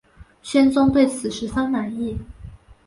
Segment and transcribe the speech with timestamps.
[0.41, 2.17] 宣宗对此十分满意。